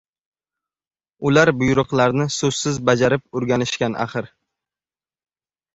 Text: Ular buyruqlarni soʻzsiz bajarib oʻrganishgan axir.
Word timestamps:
Ular 1.31 1.51
buyruqlarni 1.59 2.27
soʻzsiz 2.37 2.81
bajarib 2.91 3.27
oʻrganishgan 3.41 4.01
axir. 4.07 4.35